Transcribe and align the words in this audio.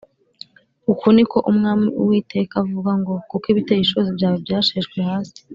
Uku 0.91 1.05
ni 1.15 1.23
ko 1.31 1.37
Umwami 1.51 1.87
Uwiteka 2.01 2.53
avuga 2.63 2.91
ngo: 2.99 3.13
Kuko 3.29 3.45
ibiteye 3.51 3.81
ishozi 3.81 4.09
byawe 4.17 4.37
byasheshwe 4.45 4.97
hasi 5.09 5.39